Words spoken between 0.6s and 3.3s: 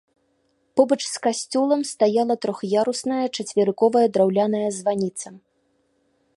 Побач з касцёлам стаяла трох'ярусная